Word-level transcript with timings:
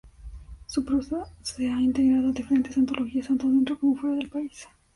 Su 0.65 0.83
prosa 0.83 1.27
se 1.43 1.71
ha 1.71 1.79
integrado 1.79 2.29
a 2.29 2.31
diferentes 2.31 2.75
antologías 2.75 3.27
tanto 3.27 3.47
dentro 3.49 3.77
como 3.77 3.95
fuera 3.97 4.15
del 4.15 4.29
país. 4.29 4.67